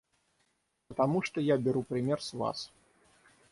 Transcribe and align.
Потому 0.87 1.21
что 1.21 1.39
я 1.39 1.57
беру 1.57 1.83
пример 1.83 2.23
с 2.23 2.33
Вас. 2.33 2.71